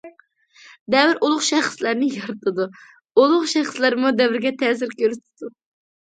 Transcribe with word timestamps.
دەۋر 0.93 1.09
ئۇلۇغ 1.25 1.41
شەخسلەرنى 1.47 2.07
يارىتىدۇ، 2.13 2.65
ئۇلۇغ 3.23 3.45
شەخسلەرمۇ 3.51 4.13
دەۋرگە 4.23 4.53
تەسىر 4.63 4.95
كۆرسىتىدۇ. 5.03 5.51